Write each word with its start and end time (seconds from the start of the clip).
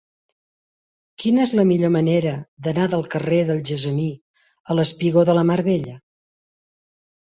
Quina 1.23 1.43
és 1.47 1.51
la 1.59 1.65
millor 1.71 1.91
manera 1.97 2.33
d'anar 2.67 2.87
del 2.95 3.05
carrer 3.17 3.41
del 3.51 3.61
Gessamí 3.69 4.09
al 4.75 4.85
espigó 4.85 5.27
de 5.31 5.37
la 5.41 5.45
Mar 5.51 5.63
Bella? 5.69 5.99